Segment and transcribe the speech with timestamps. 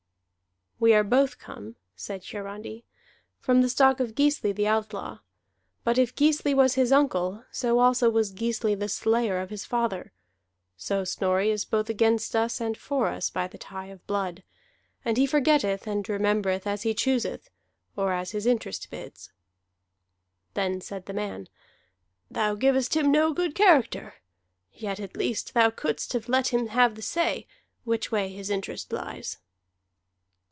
[0.83, 2.85] "We are both come," said Hiarandi,
[3.39, 5.19] "from the stock of Gisli the Outlaw.
[5.83, 10.11] But if Gisli was his uncle, so also was Gisli the slayer of his father.
[10.77, 14.41] So Snorri is both against us and for us by the tie of blood;
[15.05, 17.51] and he forgetteth and remembereth as he chooseth,
[17.95, 19.31] or as his interest bids."
[20.55, 21.47] Then said the man:
[22.31, 24.15] "Thou givest him no good character.
[24.73, 27.45] Yet at least thou couldst have let him have the say,
[27.83, 29.37] which way his interest lies."